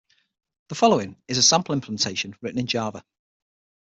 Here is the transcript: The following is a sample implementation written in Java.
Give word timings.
The 0.69 0.73
following 0.73 1.21
is 1.27 1.37
a 1.37 1.43
sample 1.43 1.73
implementation 1.75 2.33
written 2.41 2.57
in 2.57 2.65
Java. 2.65 3.05